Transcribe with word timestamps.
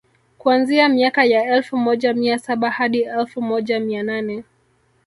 kuanzia 0.37 0.89
miaka 0.89 1.25
ya 1.25 1.43
elfu 1.55 1.77
moja 1.77 2.13
mia 2.13 2.39
saba 2.39 2.69
hadi 2.69 3.01
elfu 3.01 3.41
moja 3.41 3.79
mia 3.79 4.03
nane 4.03 4.43